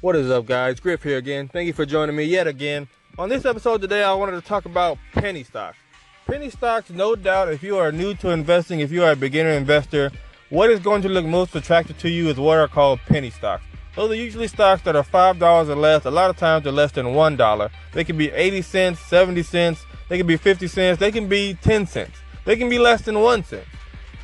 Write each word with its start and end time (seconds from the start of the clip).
What 0.00 0.14
is 0.14 0.30
up, 0.30 0.46
guys? 0.46 0.78
Griff 0.78 1.02
here 1.02 1.18
again. 1.18 1.48
Thank 1.48 1.66
you 1.66 1.72
for 1.72 1.84
joining 1.84 2.14
me 2.14 2.22
yet 2.22 2.46
again. 2.46 2.86
On 3.18 3.28
this 3.28 3.44
episode 3.44 3.80
today, 3.80 4.04
I 4.04 4.14
wanted 4.14 4.40
to 4.40 4.40
talk 4.40 4.64
about 4.64 4.96
penny 5.12 5.42
stocks. 5.42 5.76
Penny 6.24 6.50
stocks, 6.50 6.90
no 6.90 7.16
doubt, 7.16 7.52
if 7.52 7.64
you 7.64 7.76
are 7.78 7.90
new 7.90 8.14
to 8.14 8.30
investing, 8.30 8.78
if 8.78 8.92
you 8.92 9.02
are 9.02 9.10
a 9.10 9.16
beginner 9.16 9.50
investor, 9.50 10.12
what 10.50 10.70
is 10.70 10.78
going 10.78 11.02
to 11.02 11.08
look 11.08 11.26
most 11.26 11.56
attractive 11.56 11.98
to 11.98 12.08
you 12.08 12.28
is 12.28 12.38
what 12.38 12.58
are 12.58 12.68
called 12.68 13.00
penny 13.08 13.30
stocks. 13.30 13.64
Those 13.96 14.12
are 14.12 14.14
usually 14.14 14.46
stocks 14.46 14.82
that 14.82 14.94
are 14.94 15.02
$5 15.02 15.68
or 15.68 15.74
less. 15.74 16.04
A 16.04 16.12
lot 16.12 16.30
of 16.30 16.36
times 16.36 16.62
they're 16.62 16.72
less 16.72 16.92
than 16.92 17.06
$1. 17.06 17.70
They 17.92 18.04
can 18.04 18.16
be 18.16 18.30
80 18.30 18.62
cents, 18.62 19.00
70 19.00 19.42
cents, 19.42 19.84
they 20.08 20.16
can 20.16 20.28
be 20.28 20.36
50 20.36 20.68
cents, 20.68 21.00
they 21.00 21.10
can 21.10 21.26
be 21.26 21.54
10 21.54 21.88
cents, 21.88 22.16
they 22.44 22.54
can 22.54 22.68
be 22.68 22.78
less 22.78 23.02
than 23.02 23.18
1 23.18 23.42
cent. 23.42 23.64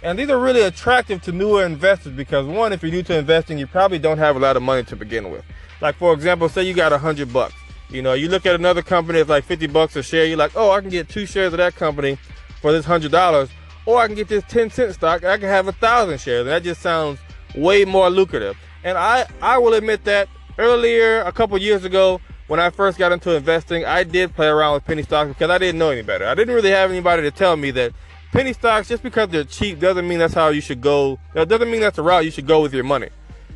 And 0.04 0.18
these 0.18 0.28
are 0.28 0.38
really 0.38 0.60
attractive 0.60 1.22
to 1.22 1.32
newer 1.32 1.64
investors 1.64 2.12
because 2.12 2.46
one, 2.46 2.74
if 2.74 2.82
you're 2.82 2.92
new 2.92 3.02
to 3.04 3.16
investing, 3.16 3.56
you 3.56 3.66
probably 3.66 3.98
don't 3.98 4.18
have 4.18 4.36
a 4.36 4.38
lot 4.38 4.54
of 4.54 4.62
money 4.62 4.84
to 4.84 4.96
begin 4.96 5.30
with. 5.30 5.42
Like 5.80 5.96
for 5.96 6.12
example, 6.12 6.50
say 6.50 6.62
you 6.62 6.74
got 6.74 6.92
a 6.92 6.98
hundred 6.98 7.32
bucks. 7.32 7.54
You 7.88 8.02
know, 8.02 8.12
you 8.12 8.28
look 8.28 8.44
at 8.44 8.54
another 8.54 8.82
company 8.82 9.18
that's 9.18 9.30
like 9.30 9.44
50 9.44 9.66
bucks 9.68 9.96
a 9.96 10.02
share. 10.02 10.26
You're 10.26 10.36
like, 10.36 10.52
oh, 10.56 10.70
I 10.70 10.82
can 10.82 10.90
get 10.90 11.08
two 11.08 11.24
shares 11.24 11.54
of 11.54 11.56
that 11.56 11.74
company 11.74 12.18
for 12.60 12.70
this 12.70 12.84
hundred 12.84 13.12
dollars, 13.12 13.48
or 13.86 13.98
I 13.98 14.06
can 14.06 14.14
get 14.14 14.28
this 14.28 14.44
10 14.46 14.68
cent 14.68 14.92
stock. 14.92 15.24
I 15.24 15.38
can 15.38 15.48
have 15.48 15.68
a 15.68 15.72
thousand 15.72 16.20
shares. 16.20 16.40
And 16.40 16.50
that 16.50 16.62
just 16.62 16.82
sounds 16.82 17.18
way 17.54 17.86
more 17.86 18.10
lucrative. 18.10 18.58
And 18.84 18.98
I, 18.98 19.26
I 19.40 19.56
will 19.56 19.72
admit 19.72 20.04
that 20.04 20.28
earlier, 20.58 21.22
a 21.22 21.32
couple 21.32 21.56
years 21.56 21.84
ago, 21.84 22.20
when 22.48 22.60
I 22.60 22.68
first 22.68 22.98
got 22.98 23.10
into 23.10 23.34
investing, 23.34 23.86
I 23.86 24.04
did 24.04 24.34
play 24.34 24.48
around 24.48 24.74
with 24.74 24.84
penny 24.84 25.02
stocks 25.02 25.28
because 25.28 25.48
I 25.48 25.56
didn't 25.56 25.78
know 25.78 25.88
any 25.88 26.02
better. 26.02 26.26
I 26.26 26.34
didn't 26.34 26.54
really 26.54 26.70
have 26.70 26.90
anybody 26.90 27.22
to 27.22 27.30
tell 27.30 27.56
me 27.56 27.70
that 27.70 27.94
penny 28.34 28.52
stocks, 28.52 28.88
just 28.88 29.02
because 29.02 29.28
they're 29.30 29.44
cheap, 29.44 29.80
doesn't 29.80 30.06
mean 30.06 30.18
that's 30.18 30.34
how 30.34 30.48
you 30.48 30.60
should 30.60 30.80
go. 30.80 31.18
That 31.32 31.48
doesn't 31.48 31.70
mean 31.70 31.80
that's 31.80 31.96
the 31.96 32.02
route 32.02 32.24
you 32.24 32.30
should 32.30 32.46
go 32.46 32.60
with 32.60 32.74
your 32.74 32.84
money 32.84 33.08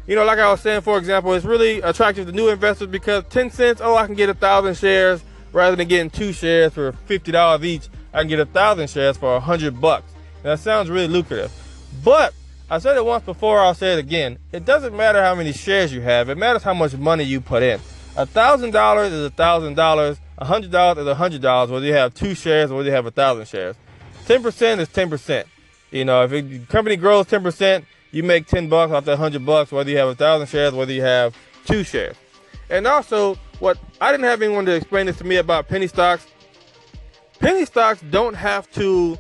you 0.09 0.17
know, 0.17 0.25
like 0.25 0.39
I 0.39 0.51
was 0.51 0.63
saying, 0.63 0.81
for 0.81 0.97
example, 0.97 1.35
it's 1.35 1.45
really 1.45 1.83
attractive 1.83 2.27
to 2.27 2.33
new 2.33 2.49
investors 2.49 2.89
because 2.89 3.25
10 3.29 3.51
cents, 3.51 3.83
oh, 3.85 3.95
I 3.95 4.07
can 4.07 4.15
get 4.15 4.31
a 4.31 4.35
thousand 4.35 4.79
shares 4.79 5.23
rather 5.53 5.77
than 5.77 5.87
getting 5.87 6.09
two 6.09 6.33
shares 6.33 6.73
for 6.73 6.93
$50 6.93 7.63
each. 7.63 7.89
I 8.15 8.21
can 8.21 8.29
get 8.29 8.41
a 8.41 8.47
thousand 8.47 8.89
shares 8.89 9.19
for 9.19 9.37
a 9.37 9.41
hundred 9.41 9.79
bucks. 9.79 10.11
That 10.43 10.61
sounds 10.61 10.89
really 10.89 11.09
lucrative. 11.09 11.53
But 12.03 12.33
I 12.71 12.79
said 12.79 12.97
it 12.97 13.05
once 13.05 13.23
before, 13.23 13.61
I'll 13.61 13.75
say 13.75 13.93
it 13.93 13.99
again. 13.99 14.39
It 14.51 14.65
doesn't 14.65 14.97
matter 14.97 15.23
how 15.23 15.35
many 15.35 15.53
shares 15.53 15.93
you 15.93 16.01
have. 16.01 16.31
It 16.31 16.39
matters 16.39 16.63
how 16.63 16.73
much 16.73 16.97
money 16.97 17.25
you 17.25 17.43
put 17.43 17.63
in. 17.63 17.79
A 18.17 18.25
thousand 18.25 18.71
dollars 18.71 19.13
is 19.13 19.27
a 19.27 19.31
thousand 19.31 19.75
dollars. 19.75 20.19
A 20.39 20.47
hundred 20.47 20.71
dollars 20.71 21.03
is 21.03 21.07
a 21.07 21.15
hundred 21.17 21.43
dollars, 21.43 21.71
whether 21.71 21.85
you 21.85 21.93
have 21.93 22.15
two 22.15 22.35
shares 22.35 22.71
or 22.71 22.77
whether 22.77 22.89
you 22.89 22.95
have 22.95 23.07
a 23.07 23.11
thousand 23.11 23.47
shares. 23.47 23.77
10% 24.29 24.79
is 24.79 24.89
10%. 24.91 25.45
You 25.91 26.05
know, 26.05 26.23
if 26.23 26.33
a 26.33 26.59
company 26.67 26.97
grows 26.97 27.27
10%, 27.27 27.85
you 28.11 28.23
make 28.23 28.47
10 28.47 28.69
bucks 28.69 28.93
off 28.93 29.07
that 29.07 29.13
100 29.13 29.45
bucks, 29.45 29.73
whether 29.73 29.91
you 29.91 29.97
have 29.97 30.09
a 30.09 30.15
thousand 30.15 30.49
shares, 30.49 30.75
whether 30.75 30.93
you 30.93 31.03
have 31.03 31.35
two 31.65 31.83
shares. 31.83 32.15
And 32.69 32.87
also, 32.87 33.37
what 33.59 33.79
I 34.01 34.13
didn't 34.13 34.27
have 34.27 34.43
anyone 34.43 34.67
to 34.67 34.75
explain 34.75 35.07
this 35.07 35.17
to 35.19 35.25
me 35.25 35.37
about 35.37 35.67
penny 35.69 35.87
stocks. 35.87 36.27
Penny 37.39 37.65
stocks 37.65 38.03
don't 38.11 38.35
have 38.35 38.71
to 38.73 39.19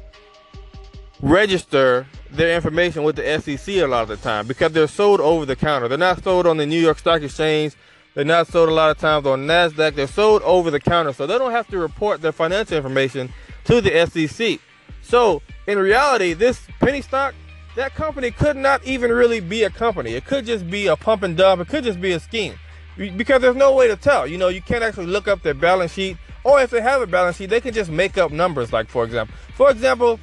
register 1.22 2.06
their 2.30 2.54
information 2.54 3.02
with 3.02 3.16
the 3.16 3.40
SEC 3.40 3.76
a 3.76 3.86
lot 3.86 4.02
of 4.02 4.08
the 4.08 4.16
time 4.18 4.46
because 4.46 4.72
they're 4.72 4.86
sold 4.86 5.20
over 5.20 5.46
the 5.46 5.56
counter. 5.56 5.88
They're 5.88 5.96
not 5.96 6.22
sold 6.22 6.46
on 6.46 6.58
the 6.58 6.66
New 6.66 6.80
York 6.80 6.98
Stock 6.98 7.22
Exchange. 7.22 7.74
They're 8.14 8.24
not 8.24 8.48
sold 8.48 8.68
a 8.68 8.74
lot 8.74 8.90
of 8.90 8.98
times 8.98 9.26
on 9.26 9.46
NASDAQ. 9.46 9.94
They're 9.94 10.06
sold 10.06 10.42
over 10.42 10.70
the 10.70 10.80
counter. 10.80 11.14
So 11.14 11.26
they 11.26 11.38
don't 11.38 11.52
have 11.52 11.68
to 11.68 11.78
report 11.78 12.20
their 12.20 12.32
financial 12.32 12.76
information 12.76 13.32
to 13.64 13.80
the 13.80 14.06
SEC. 14.06 14.60
So 15.08 15.40
in 15.66 15.78
reality, 15.78 16.34
this 16.34 16.60
penny 16.80 17.00
stock 17.00 17.34
that 17.76 17.94
company 17.94 18.30
could 18.30 18.56
not 18.56 18.84
even 18.84 19.10
really 19.10 19.40
be 19.40 19.62
a 19.62 19.70
company. 19.70 20.12
It 20.14 20.24
could 20.26 20.44
just 20.44 20.68
be 20.68 20.88
a 20.88 20.96
pump 20.96 21.22
and 21.22 21.36
dump. 21.36 21.62
It 21.62 21.68
could 21.68 21.84
just 21.84 22.00
be 22.00 22.12
a 22.12 22.20
scheme 22.20 22.58
because 22.96 23.40
there's 23.40 23.56
no 23.56 23.74
way 23.74 23.88
to 23.88 23.96
tell. 23.96 24.26
You 24.26 24.36
know, 24.36 24.48
you 24.48 24.60
can't 24.60 24.82
actually 24.82 25.06
look 25.06 25.28
up 25.28 25.42
their 25.42 25.54
balance 25.54 25.92
sheet, 25.92 26.18
or 26.44 26.60
if 26.60 26.70
they 26.70 26.82
have 26.82 27.00
a 27.00 27.06
balance 27.06 27.36
sheet, 27.36 27.50
they 27.50 27.60
can 27.60 27.72
just 27.72 27.90
make 27.90 28.18
up 28.18 28.32
numbers. 28.32 28.72
Like 28.72 28.88
for 28.88 29.04
example, 29.04 29.34
for 29.54 29.70
example, 29.70 30.20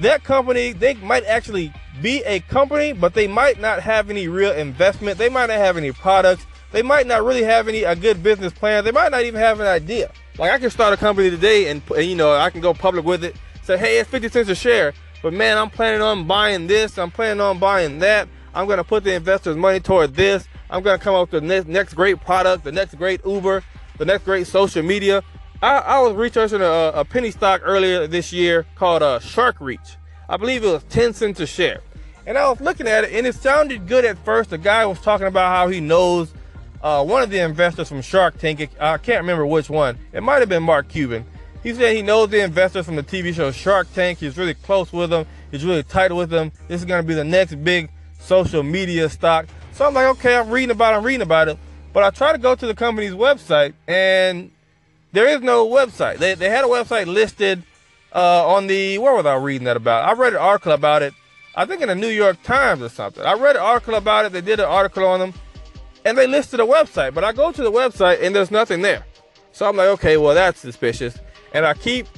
that 0.00 0.24
company 0.24 0.72
they 0.72 0.94
might 0.94 1.24
actually 1.26 1.72
be 2.02 2.24
a 2.24 2.40
company, 2.40 2.92
but 2.92 3.14
they 3.14 3.28
might 3.28 3.60
not 3.60 3.80
have 3.80 4.10
any 4.10 4.26
real 4.26 4.52
investment. 4.52 5.18
They 5.18 5.28
might 5.28 5.46
not 5.46 5.58
have 5.58 5.76
any 5.76 5.92
products. 5.92 6.46
They 6.72 6.82
might 6.82 7.06
not 7.06 7.22
really 7.22 7.44
have 7.44 7.68
any 7.68 7.84
a 7.84 7.94
good 7.94 8.24
business 8.24 8.52
plan. 8.52 8.82
They 8.82 8.90
might 8.90 9.12
not 9.12 9.22
even 9.22 9.40
have 9.40 9.60
an 9.60 9.66
idea. 9.68 10.10
Like 10.36 10.50
I 10.50 10.58
can 10.58 10.70
start 10.70 10.92
a 10.92 10.96
company 10.96 11.30
today, 11.30 11.68
and, 11.68 11.80
and 11.96 12.06
you 12.06 12.16
know 12.16 12.34
I 12.34 12.50
can 12.50 12.60
go 12.60 12.74
public 12.74 13.04
with 13.04 13.22
it. 13.22 13.36
Say, 13.64 13.78
hey, 13.78 13.98
it's 13.98 14.10
50 14.10 14.28
cents 14.28 14.48
a 14.48 14.54
share 14.54 14.94
but 15.24 15.32
man, 15.32 15.56
I'm 15.56 15.70
planning 15.70 16.02
on 16.02 16.26
buying 16.26 16.66
this. 16.66 16.98
I'm 16.98 17.10
planning 17.10 17.40
on 17.40 17.58
buying 17.58 18.00
that. 18.00 18.28
I'm 18.54 18.68
to 18.68 18.84
put 18.84 19.04
the 19.04 19.14
investors' 19.14 19.56
money 19.56 19.80
toward 19.80 20.12
this. 20.12 20.46
I'm 20.68 20.84
to 20.84 20.98
come 20.98 21.14
up 21.14 21.32
with 21.32 21.40
the 21.40 21.48
next, 21.48 21.66
next 21.66 21.94
great 21.94 22.20
product, 22.20 22.62
the 22.62 22.72
next 22.72 22.96
great 22.96 23.24
Uber, 23.24 23.64
the 23.96 24.04
next 24.04 24.24
great 24.24 24.46
social 24.46 24.82
media. 24.82 25.22
I, 25.62 25.78
I 25.78 26.00
was 26.00 26.12
researching 26.12 26.60
a, 26.60 26.92
a, 26.94 27.06
penny 27.06 27.30
stock 27.30 27.62
earlier 27.64 28.06
this 28.06 28.34
year 28.34 28.66
called 28.74 29.02
uh, 29.02 29.18
Shark 29.18 29.56
Reach. 29.60 29.96
I 30.28 30.36
believe 30.36 30.62
it 30.62 30.70
was 30.70 30.84
10 30.90 31.14
cents 31.14 31.40
a 31.40 31.46
share. 31.46 31.80
And 32.26 32.36
I 32.36 32.46
was 32.50 32.60
looking 32.60 32.86
at 32.86 33.04
it, 33.04 33.14
and 33.14 33.26
it 33.26 33.34
sounded 33.34 33.88
good 33.88 34.04
at 34.04 34.22
first. 34.26 34.50
The 34.50 34.58
guy 34.58 34.84
was 34.84 35.00
talking 35.00 35.26
about 35.26 35.56
how 35.56 35.68
he 35.68 35.80
knows 35.80 36.34
uh, 36.82 37.02
one 37.02 37.22
of 37.22 37.30
the 37.30 37.38
investors 37.38 37.88
from 37.88 38.02
Shark 38.02 38.36
Tank. 38.36 38.60
I 38.78 38.98
can't 38.98 39.22
remember 39.22 39.46
which 39.46 39.70
one. 39.70 39.98
It 40.12 40.22
might 40.22 40.40
have 40.40 40.50
been 40.50 40.64
Mark 40.64 40.88
Cuban. 40.88 41.24
He 41.64 41.72
said 41.72 41.96
he 41.96 42.02
knows 42.02 42.28
the 42.28 42.44
investors 42.44 42.84
from 42.84 42.96
the 42.96 43.02
TV 43.02 43.34
show 43.34 43.50
Shark 43.50 43.90
Tank. 43.94 44.18
He's 44.18 44.36
really 44.36 44.52
close 44.52 44.92
with 44.92 45.08
them. 45.08 45.26
He's 45.50 45.64
really 45.64 45.82
tight 45.82 46.12
with 46.14 46.28
them. 46.28 46.52
This 46.68 46.82
is 46.82 46.84
going 46.84 47.02
to 47.02 47.08
be 47.08 47.14
the 47.14 47.24
next 47.24 47.54
big 47.64 47.90
social 48.20 48.62
media 48.62 49.08
stock. 49.08 49.46
So 49.72 49.86
I'm 49.86 49.94
like, 49.94 50.06
okay, 50.18 50.36
I'm 50.36 50.50
reading 50.50 50.70
about 50.70 50.92
it, 50.92 50.98
I'm 50.98 51.04
reading 51.04 51.22
about 51.22 51.48
it. 51.48 51.58
But 51.94 52.04
I 52.04 52.10
try 52.10 52.32
to 52.32 52.38
go 52.38 52.54
to 52.54 52.66
the 52.66 52.74
company's 52.74 53.12
website 53.12 53.72
and 53.88 54.50
there 55.12 55.26
is 55.26 55.40
no 55.40 55.66
website. 55.66 56.18
They, 56.18 56.34
they 56.34 56.50
had 56.50 56.64
a 56.64 56.68
website 56.68 57.06
listed 57.06 57.62
uh, 58.14 58.46
on 58.46 58.66
the, 58.66 58.98
where 58.98 59.14
was 59.14 59.24
I 59.24 59.34
reading 59.36 59.64
that 59.64 59.78
about? 59.78 60.06
I 60.06 60.12
read 60.12 60.34
an 60.34 60.40
article 60.40 60.72
about 60.72 61.02
it, 61.02 61.14
I 61.56 61.64
think 61.64 61.80
in 61.80 61.88
the 61.88 61.94
New 61.94 62.08
York 62.08 62.42
Times 62.42 62.82
or 62.82 62.90
something. 62.90 63.24
I 63.24 63.34
read 63.34 63.56
an 63.56 63.62
article 63.62 63.94
about 63.94 64.26
it. 64.26 64.32
They 64.32 64.42
did 64.42 64.60
an 64.60 64.66
article 64.66 65.06
on 65.06 65.18
them 65.18 65.32
and 66.04 66.18
they 66.18 66.26
listed 66.26 66.60
a 66.60 66.64
website. 66.64 67.14
But 67.14 67.24
I 67.24 67.32
go 67.32 67.52
to 67.52 67.62
the 67.62 67.72
website 67.72 68.22
and 68.22 68.36
there's 68.36 68.50
nothing 68.50 68.82
there. 68.82 69.06
So 69.52 69.66
I'm 69.66 69.76
like, 69.76 69.88
okay, 69.88 70.18
well, 70.18 70.34
that's 70.34 70.60
suspicious. 70.60 71.18
And 71.54 71.64
I 71.64 71.72
keep 71.72 72.08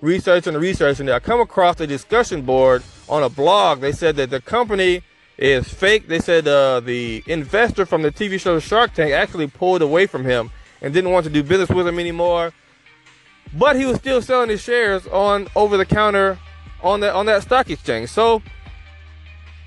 researching 0.00 0.54
and 0.54 0.62
researching. 0.62 1.08
I 1.08 1.20
come 1.20 1.40
across 1.40 1.80
a 1.80 1.86
discussion 1.86 2.42
board 2.42 2.82
on 3.08 3.22
a 3.22 3.28
blog. 3.28 3.80
They 3.80 3.92
said 3.92 4.16
that 4.16 4.30
the 4.30 4.40
company 4.40 5.02
is 5.38 5.72
fake. 5.72 6.08
They 6.08 6.18
said 6.18 6.48
uh, 6.48 6.80
the 6.80 7.22
investor 7.26 7.86
from 7.86 8.02
the 8.02 8.10
TV 8.10 8.38
show 8.38 8.58
Shark 8.58 8.92
Tank 8.92 9.12
actually 9.12 9.46
pulled 9.46 9.80
away 9.80 10.06
from 10.06 10.24
him 10.24 10.50
and 10.82 10.92
didn't 10.92 11.12
want 11.12 11.24
to 11.24 11.30
do 11.30 11.42
business 11.42 11.70
with 11.70 11.86
him 11.86 12.00
anymore. 12.00 12.52
But 13.56 13.76
he 13.76 13.86
was 13.86 13.96
still 13.96 14.20
selling 14.20 14.50
his 14.50 14.60
shares 14.60 15.06
on 15.06 15.48
over 15.54 15.76
the 15.76 15.86
counter 15.86 16.38
on 16.82 17.00
that 17.00 17.14
on 17.14 17.26
that 17.26 17.42
stock 17.42 17.70
exchange. 17.70 18.10
So 18.10 18.42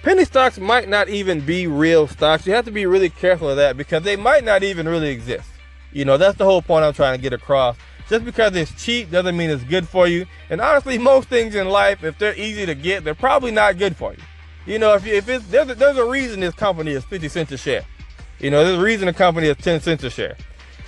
penny 0.04 0.26
stocks 0.26 0.58
might 0.60 0.90
not 0.90 1.08
even 1.08 1.42
be 1.42 1.68
real 1.68 2.08
stocks. 2.08 2.46
You 2.46 2.54
have 2.54 2.66
to 2.66 2.72
be 2.72 2.86
really 2.86 3.10
careful 3.10 3.50
of 3.50 3.58
that 3.58 3.78
because 3.78 4.04
they 4.04 4.16
might 4.16 4.44
not 4.44 4.64
even 4.64 4.88
really 4.88 5.10
exist. 5.10 5.50
You 5.92 6.06
know, 6.06 6.18
that's 6.18 6.38
the 6.38 6.46
whole 6.46 6.62
point 6.62 6.84
I'm 6.84 6.94
trying 6.94 7.18
to 7.18 7.22
get 7.22 7.34
across. 7.34 7.78
Just 8.14 8.26
because 8.26 8.56
it's 8.56 8.72
cheap 8.76 9.10
doesn't 9.10 9.36
mean 9.36 9.50
it's 9.50 9.64
good 9.64 9.90
for 9.90 10.08
you. 10.08 10.28
And 10.52 10.62
honestly, 10.62 11.00
most 11.00 11.30
things 11.30 11.56
in 11.56 11.68
life, 11.68 12.04
if 12.04 12.16
they're 12.20 12.36
easy 12.36 12.64
to 12.64 12.76
get, 12.76 13.04
they're 13.04 13.16
probably 13.16 13.50
not 13.50 13.80
good 13.80 13.96
for 13.96 14.14
you. 14.14 14.20
You 14.68 14.78
know, 14.78 14.94
if, 14.94 15.04
you, 15.04 15.16
if 15.16 15.28
it's 15.28 15.48
there's 15.48 15.68
a, 15.70 15.74
there's 15.74 15.98
a 15.98 16.06
reason 16.06 16.40
this 16.40 16.54
company 16.54 16.92
is 16.92 17.04
50 17.06 17.28
cents 17.28 17.52
a 17.54 17.58
share. 17.58 17.84
You 18.38 18.52
know, 18.52 18.64
there's 18.64 18.78
a 18.78 18.84
reason 18.84 19.08
the 19.08 19.14
company 19.14 19.48
is 19.48 19.58
10 19.58 19.82
cents 19.82 20.04
a 20.04 20.12
share. 20.12 20.38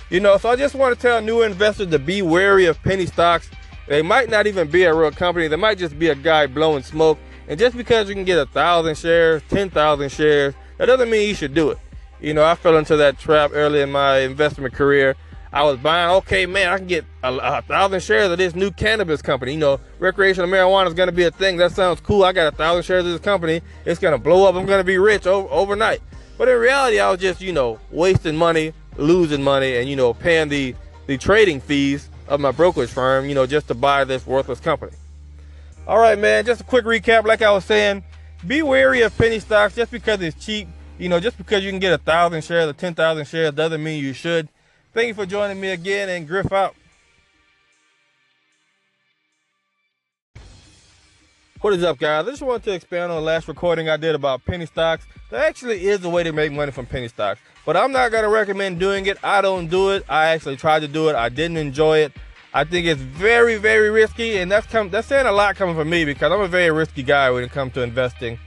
You 0.08 0.20
know, 0.20 0.38
so 0.38 0.50
I 0.50 0.54
just 0.54 0.76
want 0.76 0.94
to 0.94 1.02
tell 1.02 1.20
new 1.20 1.42
investors 1.42 1.90
to 1.90 1.98
be 1.98 2.22
wary 2.22 2.66
of 2.66 2.80
penny 2.84 3.06
stocks. 3.06 3.50
They 3.88 4.02
might 4.02 4.30
not 4.30 4.46
even 4.46 4.70
be 4.70 4.84
a 4.84 4.94
real 4.94 5.10
company. 5.10 5.48
They 5.48 5.56
might 5.56 5.78
just 5.78 5.98
be 5.98 6.10
a 6.10 6.14
guy 6.14 6.46
blowing 6.46 6.84
smoke. 6.84 7.18
And 7.48 7.58
just 7.58 7.76
because 7.76 8.08
you 8.08 8.14
can 8.14 8.24
get 8.24 8.38
a 8.38 8.46
thousand 8.46 8.98
shares, 8.98 9.42
10,000 9.48 10.12
shares, 10.12 10.54
that 10.78 10.86
doesn't 10.86 11.10
mean 11.10 11.28
you 11.28 11.34
should 11.34 11.54
do 11.54 11.70
it. 11.70 11.78
You 12.20 12.34
know, 12.34 12.44
I 12.44 12.54
fell 12.54 12.78
into 12.78 12.96
that 12.98 13.18
trap 13.18 13.50
early 13.52 13.80
in 13.80 13.90
my 13.90 14.18
investment 14.18 14.74
career 14.74 15.16
I 15.52 15.62
was 15.64 15.78
buying, 15.78 16.10
okay, 16.16 16.44
man, 16.46 16.68
I 16.68 16.78
can 16.78 16.86
get 16.86 17.04
a, 17.22 17.34
a, 17.34 17.62
thousand 17.62 18.02
shares 18.02 18.30
of 18.30 18.38
this 18.38 18.54
new 18.54 18.70
cannabis 18.70 19.22
company. 19.22 19.52
You 19.52 19.58
know, 19.58 19.80
recreational 19.98 20.48
marijuana 20.48 20.88
is 20.88 20.94
going 20.94 21.08
to 21.08 21.12
be 21.12 21.24
a 21.24 21.30
thing. 21.30 21.56
That 21.56 21.72
sounds 21.72 22.00
cool. 22.00 22.24
I 22.24 22.32
got 22.32 22.52
a 22.52 22.56
thousand 22.56 22.82
shares 22.82 23.06
of 23.06 23.12
this 23.12 23.20
company. 23.20 23.62
It's 23.84 24.00
going 24.00 24.12
to 24.12 24.18
blow 24.18 24.46
up. 24.46 24.54
I'm 24.54 24.66
going 24.66 24.80
to 24.80 24.84
be 24.84 24.98
rich 24.98 25.26
over, 25.26 25.48
overnight. 25.48 26.02
But 26.36 26.48
in 26.48 26.58
reality, 26.58 26.98
I 26.98 27.10
was 27.10 27.20
just, 27.20 27.40
you 27.40 27.52
know, 27.52 27.78
wasting 27.90 28.36
money, 28.36 28.72
losing 28.96 29.42
money, 29.42 29.76
and, 29.76 29.88
you 29.88 29.96
know, 29.96 30.12
paying 30.12 30.48
the, 30.48 30.74
the 31.06 31.16
trading 31.16 31.60
fees 31.60 32.10
of 32.28 32.40
my 32.40 32.50
brokerage 32.50 32.90
firm, 32.90 33.26
you 33.26 33.34
know, 33.34 33.46
just 33.46 33.68
to 33.68 33.74
buy 33.74 34.04
this 34.04 34.26
worthless 34.26 34.60
company. 34.60 34.92
All 35.86 35.98
right, 35.98 36.18
man, 36.18 36.44
just 36.44 36.60
a 36.60 36.64
quick 36.64 36.84
recap. 36.84 37.24
Like 37.24 37.42
I 37.42 37.52
was 37.52 37.64
saying, 37.64 38.02
be 38.46 38.62
wary 38.62 39.02
of 39.02 39.16
penny 39.16 39.38
stocks 39.38 39.76
just 39.76 39.92
because 39.92 40.20
it's 40.20 40.44
cheap. 40.44 40.68
You 40.98 41.08
know, 41.08 41.20
just 41.20 41.38
because 41.38 41.62
you 41.62 41.70
can 41.70 41.78
get 41.78 41.92
a 41.92 41.98
thousand 41.98 42.42
shares 42.42 42.68
or 42.68 42.72
10,000 42.72 43.26
shares 43.26 43.54
doesn't 43.54 43.82
mean 43.82 44.02
you 44.02 44.12
should. 44.12 44.48
Thank 44.96 45.08
you 45.08 45.14
for 45.14 45.26
joining 45.26 45.60
me 45.60 45.72
again 45.72 46.08
and 46.08 46.26
Griff 46.26 46.50
out. 46.50 46.74
What 51.60 51.74
is 51.74 51.84
up, 51.84 51.98
guys? 51.98 52.26
I 52.26 52.30
just 52.30 52.40
wanted 52.40 52.62
to 52.62 52.72
expand 52.72 53.12
on 53.12 53.18
the 53.18 53.22
last 53.22 53.46
recording 53.46 53.90
I 53.90 53.98
did 53.98 54.14
about 54.14 54.42
penny 54.46 54.64
stocks. 54.64 55.06
There 55.28 55.38
actually 55.38 55.86
is 55.86 56.02
a 56.02 56.08
way 56.08 56.22
to 56.22 56.32
make 56.32 56.50
money 56.50 56.72
from 56.72 56.86
penny 56.86 57.08
stocks, 57.08 57.42
but 57.66 57.76
I'm 57.76 57.92
not 57.92 58.10
going 58.10 58.22
to 58.22 58.30
recommend 58.30 58.80
doing 58.80 59.04
it. 59.04 59.18
I 59.22 59.42
don't 59.42 59.66
do 59.66 59.90
it. 59.90 60.02
I 60.08 60.28
actually 60.28 60.56
tried 60.56 60.80
to 60.80 60.88
do 60.88 61.10
it. 61.10 61.14
I 61.14 61.28
didn't 61.28 61.58
enjoy 61.58 61.98
it. 61.98 62.12
I 62.54 62.64
think 62.64 62.86
it's 62.86 63.02
very, 63.02 63.56
very 63.56 63.90
risky, 63.90 64.38
and 64.38 64.50
that's 64.50 64.66
come, 64.66 64.88
that's 64.88 65.08
saying 65.08 65.26
a 65.26 65.32
lot 65.32 65.56
coming 65.56 65.74
from 65.74 65.90
me 65.90 66.06
because 66.06 66.32
I'm 66.32 66.40
a 66.40 66.48
very 66.48 66.70
risky 66.70 67.02
guy 67.02 67.30
when 67.30 67.44
it 67.44 67.50
comes 67.50 67.74
to 67.74 67.82
investing. 67.82 68.38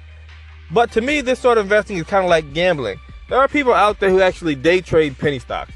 But 0.72 0.92
to 0.94 1.02
me, 1.02 1.22
this 1.22 1.38
sort 1.38 1.60
of 1.60 1.66
investing 1.66 1.98
is 1.98 2.08
kind 2.08 2.26
of 2.26 2.30
like 2.32 2.56
gambling. 2.56 3.00
There 3.30 3.38
are 3.38 3.48
people 3.48 3.76
out 3.76 4.00
there 4.00 4.10
who 4.10 4.22
actually 4.22 4.56
day 4.56 4.82
trade 4.82 5.16
penny 5.20 5.38
stocks. 5.38 5.74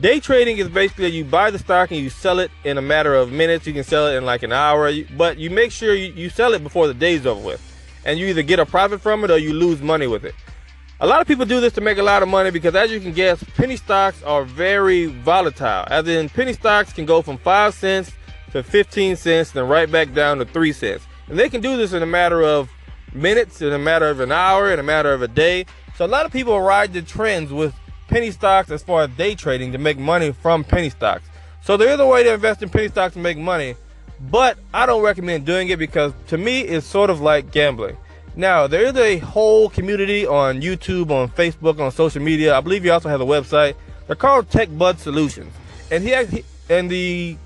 Day 0.00 0.20
trading 0.20 0.58
is 0.58 0.68
basically 0.68 1.08
you 1.08 1.24
buy 1.24 1.50
the 1.50 1.58
stock 1.58 1.90
and 1.90 1.98
you 1.98 2.08
sell 2.08 2.38
it 2.38 2.52
in 2.62 2.78
a 2.78 2.82
matter 2.82 3.16
of 3.16 3.32
minutes. 3.32 3.66
You 3.66 3.72
can 3.72 3.82
sell 3.82 4.06
it 4.06 4.14
in 4.14 4.24
like 4.24 4.44
an 4.44 4.52
hour, 4.52 4.92
but 5.16 5.38
you 5.38 5.50
make 5.50 5.72
sure 5.72 5.92
you, 5.92 6.12
you 6.12 6.30
sell 6.30 6.54
it 6.54 6.62
before 6.62 6.86
the 6.86 6.94
day's 6.94 7.26
over 7.26 7.44
with. 7.44 7.60
And 8.04 8.16
you 8.16 8.26
either 8.28 8.42
get 8.42 8.60
a 8.60 8.66
profit 8.66 9.00
from 9.00 9.24
it 9.24 9.30
or 9.32 9.38
you 9.38 9.52
lose 9.52 9.82
money 9.82 10.06
with 10.06 10.24
it. 10.24 10.36
A 11.00 11.06
lot 11.06 11.20
of 11.20 11.26
people 11.26 11.44
do 11.44 11.60
this 11.60 11.72
to 11.72 11.80
make 11.80 11.98
a 11.98 12.02
lot 12.02 12.22
of 12.22 12.28
money 12.28 12.52
because 12.52 12.76
as 12.76 12.92
you 12.92 13.00
can 13.00 13.12
guess, 13.12 13.42
penny 13.56 13.76
stocks 13.76 14.22
are 14.22 14.44
very 14.44 15.06
volatile. 15.06 15.84
As 15.88 16.06
in, 16.06 16.28
penny 16.28 16.52
stocks 16.52 16.92
can 16.92 17.04
go 17.04 17.20
from 17.20 17.36
5 17.36 17.74
cents 17.74 18.12
to 18.52 18.62
15 18.62 19.16
cents, 19.16 19.50
then 19.50 19.66
right 19.66 19.90
back 19.90 20.14
down 20.14 20.38
to 20.38 20.44
3 20.44 20.72
cents. 20.72 21.04
And 21.26 21.36
they 21.36 21.48
can 21.48 21.60
do 21.60 21.76
this 21.76 21.92
in 21.92 22.04
a 22.04 22.06
matter 22.06 22.44
of 22.44 22.70
minutes, 23.12 23.62
in 23.62 23.72
a 23.72 23.78
matter 23.78 24.08
of 24.08 24.20
an 24.20 24.30
hour, 24.30 24.72
in 24.72 24.78
a 24.78 24.84
matter 24.84 25.12
of 25.12 25.22
a 25.22 25.28
day. 25.28 25.66
So 25.96 26.04
a 26.04 26.06
lot 26.06 26.24
of 26.24 26.30
people 26.30 26.60
ride 26.60 26.92
the 26.92 27.02
trends 27.02 27.52
with 27.52 27.74
penny 28.08 28.30
stocks 28.30 28.70
as 28.70 28.82
far 28.82 29.02
as 29.02 29.10
day 29.10 29.34
trading 29.34 29.70
to 29.72 29.78
make 29.78 29.98
money 29.98 30.32
from 30.32 30.64
penny 30.64 30.90
stocks. 30.90 31.28
So 31.62 31.76
there 31.76 31.90
is 31.90 32.00
a 32.00 32.06
way 32.06 32.24
to 32.24 32.34
invest 32.34 32.62
in 32.62 32.70
penny 32.70 32.88
stocks 32.88 33.14
to 33.14 33.20
make 33.20 33.38
money, 33.38 33.76
but 34.30 34.58
I 34.74 34.86
don't 34.86 35.02
recommend 35.02 35.46
doing 35.46 35.68
it 35.68 35.78
because 35.78 36.12
to 36.28 36.38
me 36.38 36.62
it's 36.62 36.86
sort 36.86 37.10
of 37.10 37.20
like 37.20 37.52
gambling. 37.52 37.96
Now 38.34 38.66
there 38.66 38.84
is 38.84 38.96
a 38.96 39.18
whole 39.18 39.68
community 39.68 40.26
on 40.26 40.60
YouTube, 40.60 41.10
on 41.10 41.28
Facebook, 41.28 41.80
on 41.80 41.92
social 41.92 42.22
media. 42.22 42.56
I 42.56 42.60
believe 42.60 42.82
he 42.82 42.90
also 42.90 43.08
has 43.08 43.20
a 43.20 43.24
website. 43.24 43.74
They're 44.06 44.16
called 44.16 44.50
Tech 44.50 44.68
Bud 44.76 44.98
Solutions, 44.98 45.52
and 45.90 46.02
he, 46.02 46.44
and 46.70 46.90
the 46.90 47.36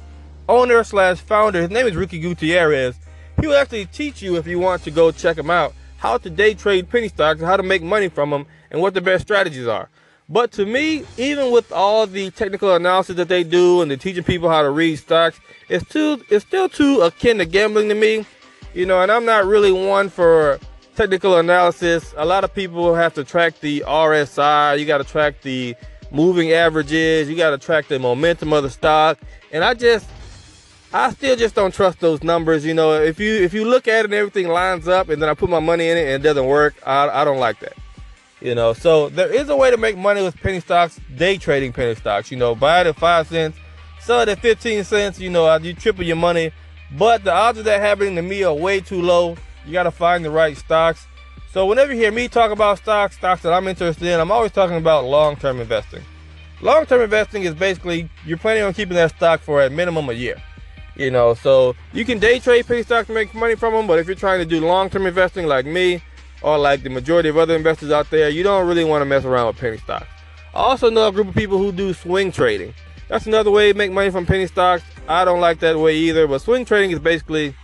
owner 0.48 0.84
slash 0.84 1.18
founder, 1.18 1.60
his 1.60 1.70
name 1.70 1.86
is 1.86 1.96
Ricky 1.96 2.20
Gutierrez. 2.20 2.94
He 3.40 3.46
will 3.48 3.56
actually 3.56 3.86
teach 3.86 4.22
you 4.22 4.36
if 4.36 4.46
you 4.46 4.60
want 4.60 4.84
to 4.84 4.90
go 4.90 5.10
check 5.10 5.36
him 5.38 5.50
out 5.50 5.74
how 5.96 6.18
to 6.18 6.28
day 6.28 6.52
trade 6.52 6.90
penny 6.90 7.08
stocks 7.08 7.38
and 7.38 7.48
how 7.48 7.56
to 7.56 7.62
make 7.62 7.80
money 7.80 8.08
from 8.08 8.30
them 8.30 8.44
and 8.70 8.80
what 8.80 8.92
the 8.92 9.00
best 9.00 9.22
strategies 9.22 9.66
are. 9.66 9.88
But 10.32 10.50
to 10.52 10.64
me, 10.64 11.04
even 11.18 11.50
with 11.50 11.70
all 11.72 12.06
the 12.06 12.30
technical 12.30 12.74
analysis 12.74 13.16
that 13.16 13.28
they 13.28 13.44
do 13.44 13.82
and 13.82 13.90
they're 13.90 13.98
teaching 13.98 14.24
people 14.24 14.48
how 14.48 14.62
to 14.62 14.70
read 14.70 14.96
stocks, 14.96 15.38
it's 15.68 15.86
too 15.90 16.24
it's 16.30 16.46
still 16.46 16.70
too 16.70 17.02
akin 17.02 17.36
to 17.36 17.44
gambling 17.44 17.90
to 17.90 17.94
me. 17.94 18.24
You 18.72 18.86
know, 18.86 19.02
and 19.02 19.12
I'm 19.12 19.26
not 19.26 19.44
really 19.44 19.72
one 19.72 20.08
for 20.08 20.58
technical 20.96 21.36
analysis. 21.38 22.14
A 22.16 22.24
lot 22.24 22.44
of 22.44 22.54
people 22.54 22.94
have 22.94 23.12
to 23.14 23.24
track 23.24 23.60
the 23.60 23.84
RSI, 23.86 24.78
you 24.78 24.86
got 24.86 24.98
to 24.98 25.04
track 25.04 25.42
the 25.42 25.76
moving 26.10 26.52
averages, 26.52 27.28
you 27.28 27.36
got 27.36 27.50
to 27.50 27.58
track 27.58 27.88
the 27.88 27.98
momentum 27.98 28.54
of 28.54 28.62
the 28.62 28.70
stock. 28.70 29.18
And 29.52 29.62
I 29.62 29.74
just 29.74 30.08
I 30.94 31.10
still 31.10 31.36
just 31.36 31.54
don't 31.54 31.74
trust 31.74 32.00
those 32.00 32.22
numbers. 32.22 32.64
You 32.64 32.72
know, 32.72 32.94
if 32.94 33.20
you 33.20 33.34
if 33.34 33.52
you 33.52 33.66
look 33.66 33.86
at 33.86 33.98
it 33.98 34.04
and 34.06 34.14
everything 34.14 34.48
lines 34.48 34.88
up 34.88 35.10
and 35.10 35.20
then 35.20 35.28
I 35.28 35.34
put 35.34 35.50
my 35.50 35.60
money 35.60 35.90
in 35.90 35.98
it 35.98 36.06
and 36.06 36.24
it 36.24 36.26
doesn't 36.26 36.46
work, 36.46 36.74
I, 36.86 37.20
I 37.20 37.24
don't 37.26 37.38
like 37.38 37.60
that. 37.60 37.74
You 38.42 38.56
know, 38.56 38.72
so 38.72 39.08
there 39.08 39.32
is 39.32 39.48
a 39.50 39.56
way 39.56 39.70
to 39.70 39.76
make 39.76 39.96
money 39.96 40.20
with 40.20 40.36
penny 40.36 40.58
stocks, 40.58 40.98
day 41.14 41.38
trading 41.38 41.72
penny 41.72 41.94
stocks. 41.94 42.32
You 42.32 42.36
know, 42.36 42.56
buy 42.56 42.80
it 42.80 42.88
at 42.88 42.96
five 42.96 43.28
cents, 43.28 43.56
sell 44.00 44.20
it 44.20 44.28
at 44.28 44.40
15 44.40 44.82
cents. 44.82 45.20
You 45.20 45.30
know, 45.30 45.56
you 45.58 45.74
triple 45.74 46.02
your 46.02 46.16
money. 46.16 46.50
But 46.98 47.22
the 47.22 47.32
odds 47.32 47.58
of 47.58 47.64
that 47.66 47.80
happening 47.80 48.16
to 48.16 48.22
me 48.22 48.42
are 48.42 48.52
way 48.52 48.80
too 48.80 49.00
low. 49.00 49.36
You 49.64 49.72
got 49.72 49.84
to 49.84 49.92
find 49.92 50.24
the 50.24 50.30
right 50.30 50.56
stocks. 50.56 51.06
So 51.52 51.66
whenever 51.66 51.92
you 51.92 52.00
hear 52.00 52.10
me 52.10 52.26
talk 52.26 52.50
about 52.50 52.78
stocks, 52.78 53.16
stocks 53.16 53.42
that 53.42 53.52
I'm 53.52 53.68
interested 53.68 54.08
in, 54.08 54.18
I'm 54.18 54.32
always 54.32 54.50
talking 54.50 54.76
about 54.76 55.04
long-term 55.04 55.60
investing. 55.60 56.02
Long-term 56.62 57.00
investing 57.00 57.44
is 57.44 57.54
basically 57.54 58.10
you're 58.26 58.38
planning 58.38 58.64
on 58.64 58.74
keeping 58.74 58.96
that 58.96 59.14
stock 59.14 59.40
for 59.40 59.62
a 59.62 59.70
minimum 59.70 60.08
a 60.08 60.14
year. 60.14 60.42
You 60.96 61.10
know, 61.12 61.34
so 61.34 61.76
you 61.92 62.04
can 62.04 62.18
day 62.18 62.40
trade 62.40 62.66
penny 62.66 62.82
stocks 62.82 63.06
to 63.06 63.14
make 63.14 63.34
money 63.34 63.54
from 63.54 63.72
them, 63.72 63.86
but 63.86 64.00
if 64.00 64.06
you're 64.06 64.16
trying 64.16 64.40
to 64.40 64.44
do 64.44 64.66
long-term 64.66 65.06
investing 65.06 65.46
like 65.46 65.64
me, 65.64 66.02
or 66.42 66.58
like 66.58 66.82
the 66.82 66.90
majority 66.90 67.28
of 67.28 67.38
other 67.38 67.56
investors 67.56 67.90
out 67.90 68.10
there, 68.10 68.28
you 68.28 68.42
don't 68.42 68.66
really 68.66 68.84
want 68.84 69.02
to 69.02 69.06
mess 69.06 69.24
around 69.24 69.48
with 69.48 69.58
penny 69.58 69.78
stocks. 69.78 70.06
I 70.54 70.58
also 70.58 70.90
know 70.90 71.08
a 71.08 71.12
group 71.12 71.28
of 71.28 71.34
people 71.34 71.58
who 71.58 71.72
do 71.72 71.94
swing 71.94 72.32
trading. 72.32 72.74
That's 73.08 73.26
another 73.26 73.50
way 73.50 73.72
to 73.72 73.78
make 73.78 73.92
money 73.92 74.10
from 74.10 74.26
penny 74.26 74.46
stocks. 74.46 74.82
I 75.08 75.24
don't 75.24 75.40
like 75.40 75.60
that 75.60 75.78
way 75.78 75.96
either, 75.96 76.26
but 76.26 76.40
swing 76.40 76.64
trading 76.64 76.90
is 76.90 76.98
basically 76.98 77.54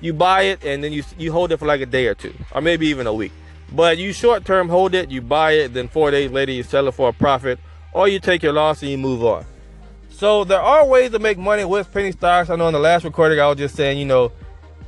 you 0.00 0.12
buy 0.12 0.42
it 0.42 0.64
and 0.64 0.82
then 0.82 0.92
you 0.92 1.02
you 1.18 1.32
hold 1.32 1.52
it 1.52 1.56
for 1.58 1.66
like 1.66 1.80
a 1.80 1.86
day 1.86 2.06
or 2.06 2.14
two, 2.14 2.34
or 2.52 2.60
maybe 2.60 2.86
even 2.86 3.06
a 3.06 3.12
week. 3.12 3.32
But 3.72 3.98
you 3.98 4.12
short 4.12 4.44
term 4.44 4.68
hold 4.68 4.94
it, 4.94 5.10
you 5.10 5.20
buy 5.20 5.52
it, 5.52 5.74
then 5.74 5.88
four 5.88 6.10
days 6.10 6.30
later 6.30 6.52
you 6.52 6.62
sell 6.62 6.86
it 6.88 6.92
for 6.92 7.08
a 7.08 7.12
profit, 7.12 7.58
or 7.92 8.08
you 8.08 8.20
take 8.20 8.42
your 8.42 8.52
loss 8.52 8.82
and 8.82 8.90
you 8.90 8.98
move 8.98 9.24
on. 9.24 9.44
So 10.10 10.44
there 10.44 10.60
are 10.60 10.86
ways 10.86 11.10
to 11.10 11.18
make 11.18 11.36
money 11.36 11.64
with 11.64 11.92
penny 11.92 12.12
stocks. 12.12 12.48
I 12.48 12.56
know 12.56 12.68
in 12.68 12.72
the 12.72 12.78
last 12.78 13.04
recording 13.04 13.38
I 13.40 13.48
was 13.48 13.58
just 13.58 13.74
saying, 13.74 13.98
you 13.98 14.06
know, 14.06 14.32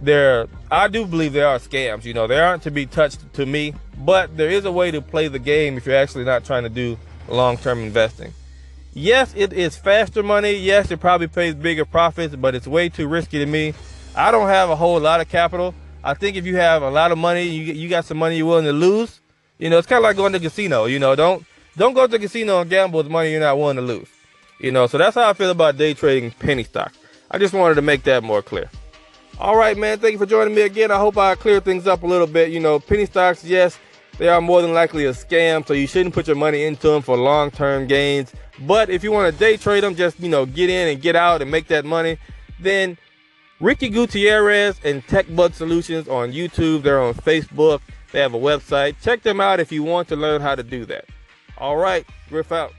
there 0.00 0.46
I 0.70 0.88
do 0.88 1.06
believe 1.06 1.32
there 1.32 1.48
are 1.48 1.58
scams. 1.58 2.04
You 2.04 2.14
know, 2.14 2.26
they 2.26 2.38
aren't 2.38 2.62
to 2.64 2.70
be 2.70 2.86
touched 2.86 3.32
to 3.34 3.46
me, 3.46 3.74
but 3.98 4.36
there 4.36 4.50
is 4.50 4.64
a 4.64 4.72
way 4.72 4.90
to 4.90 5.00
play 5.00 5.28
the 5.28 5.38
game 5.38 5.76
if 5.76 5.86
you're 5.86 5.96
actually 5.96 6.24
not 6.24 6.44
trying 6.44 6.64
to 6.64 6.68
do 6.68 6.98
long-term 7.28 7.80
investing. 7.80 8.32
Yes, 8.94 9.32
it 9.36 9.52
is 9.52 9.76
faster 9.76 10.22
money. 10.22 10.52
Yes, 10.52 10.90
it 10.90 10.98
probably 10.98 11.28
pays 11.28 11.54
bigger 11.54 11.84
profits, 11.84 12.34
but 12.34 12.54
it's 12.54 12.66
way 12.66 12.88
too 12.88 13.06
risky 13.06 13.38
to 13.38 13.46
me. 13.46 13.74
I 14.16 14.30
don't 14.30 14.48
have 14.48 14.70
a 14.70 14.76
whole 14.76 14.98
lot 14.98 15.20
of 15.20 15.28
capital. 15.28 15.74
I 16.02 16.14
think 16.14 16.36
if 16.36 16.46
you 16.46 16.56
have 16.56 16.82
a 16.82 16.90
lot 16.90 17.12
of 17.12 17.18
money, 17.18 17.44
you 17.44 17.72
you 17.72 17.88
got 17.88 18.04
some 18.04 18.18
money 18.18 18.36
you're 18.36 18.46
willing 18.46 18.64
to 18.64 18.72
lose. 18.72 19.20
You 19.58 19.70
know, 19.70 19.78
it's 19.78 19.86
kind 19.86 19.98
of 19.98 20.04
like 20.04 20.16
going 20.16 20.32
to 20.32 20.40
casino. 20.40 20.86
You 20.86 20.98
know, 20.98 21.14
don't 21.14 21.44
don't 21.76 21.92
go 21.92 22.06
to 22.06 22.10
the 22.10 22.18
casino 22.18 22.60
and 22.60 22.70
gamble 22.70 22.98
with 22.98 23.08
money 23.08 23.30
you're 23.30 23.40
not 23.40 23.58
willing 23.58 23.76
to 23.76 23.82
lose. 23.82 24.08
You 24.60 24.72
know, 24.72 24.86
so 24.86 24.98
that's 24.98 25.14
how 25.14 25.28
I 25.28 25.32
feel 25.34 25.50
about 25.50 25.76
day 25.76 25.94
trading 25.94 26.32
penny 26.32 26.64
stocks. 26.64 26.98
I 27.30 27.38
just 27.38 27.54
wanted 27.54 27.76
to 27.76 27.82
make 27.82 28.02
that 28.04 28.24
more 28.24 28.42
clear. 28.42 28.70
All 29.40 29.56
right, 29.56 29.78
man. 29.78 30.00
Thank 30.00 30.12
you 30.12 30.18
for 30.18 30.26
joining 30.26 30.52
me 30.52 30.62
again. 30.62 30.90
I 30.90 30.98
hope 30.98 31.16
I 31.16 31.36
cleared 31.36 31.64
things 31.64 31.86
up 31.86 32.02
a 32.02 32.06
little 32.06 32.26
bit. 32.26 32.50
You 32.50 32.58
know, 32.58 32.80
penny 32.80 33.06
stocks, 33.06 33.44
yes, 33.44 33.78
they 34.18 34.28
are 34.28 34.40
more 34.40 34.62
than 34.62 34.74
likely 34.74 35.04
a 35.04 35.12
scam, 35.12 35.64
so 35.64 35.74
you 35.74 35.86
shouldn't 35.86 36.12
put 36.12 36.26
your 36.26 36.34
money 36.34 36.64
into 36.64 36.88
them 36.88 37.02
for 37.02 37.16
long-term 37.16 37.86
gains. 37.86 38.32
But 38.66 38.90
if 38.90 39.04
you 39.04 39.12
want 39.12 39.32
to 39.32 39.38
day 39.38 39.56
trade 39.56 39.84
them, 39.84 39.94
just 39.94 40.18
you 40.18 40.28
know, 40.28 40.44
get 40.44 40.70
in 40.70 40.88
and 40.88 41.00
get 41.00 41.14
out 41.14 41.40
and 41.40 41.48
make 41.48 41.68
that 41.68 41.84
money, 41.84 42.18
then 42.58 42.98
Ricky 43.60 43.88
Gutierrez 43.88 44.80
and 44.82 45.06
TechBud 45.06 45.54
Solutions 45.54 46.08
on 46.08 46.32
YouTube. 46.32 46.82
They're 46.82 47.00
on 47.00 47.14
Facebook. 47.14 47.80
They 48.10 48.18
have 48.18 48.34
a 48.34 48.38
website. 48.38 48.96
Check 49.00 49.22
them 49.22 49.40
out 49.40 49.60
if 49.60 49.70
you 49.70 49.84
want 49.84 50.08
to 50.08 50.16
learn 50.16 50.40
how 50.40 50.56
to 50.56 50.64
do 50.64 50.84
that. 50.86 51.04
All 51.58 51.76
right, 51.76 52.04
Griff 52.28 52.50
out. 52.50 52.72